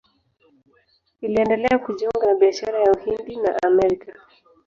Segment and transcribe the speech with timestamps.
[1.21, 4.13] Iliendelea kujiunga na biashara ya Uhindi na Amerika.